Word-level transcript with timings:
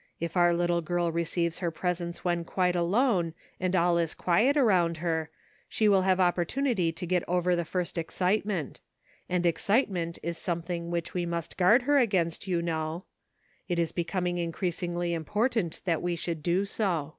''If 0.20 0.36
our 0.36 0.52
little 0.52 0.82
girl 0.82 1.10
receives 1.10 1.60
her 1.60 1.70
presents 1.70 2.22
when 2.22 2.44
quite 2.44 2.76
alone 2.76 3.32
and 3.58 3.74
all 3.74 3.96
is 3.96 4.12
quiet 4.12 4.54
around 4.54 4.98
her, 4.98 5.30
she 5.66 5.88
will 5.88 6.02
have 6.02 6.20
opportunity 6.20 6.92
to 6.92 7.06
get 7.06 7.26
over 7.26 7.56
the 7.56 7.64
first 7.64 7.96
excitement; 7.96 8.80
and 9.30 9.46
excitement 9.46 10.18
is 10.22 10.36
something 10.36 10.90
which 10.90 11.14
we 11.14 11.24
must 11.24 11.54
310 11.54 11.64
''MERRY 11.64 11.78
CHRISTMASr 11.78 11.86
guard 11.86 11.88
her 11.88 12.02
against, 12.20 12.46
you 12.46 12.60
know. 12.60 13.04
It 13.66 13.78
is 13.78 13.92
becoming 13.92 14.36
increasingly 14.36 15.14
important 15.14 15.80
that 15.86 16.02
we 16.02 16.16
should 16.16 16.42
do 16.42 16.66
so." 16.66 17.14